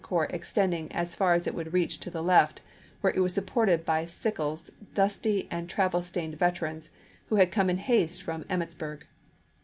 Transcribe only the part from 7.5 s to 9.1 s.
come in haste from Emmitsburg.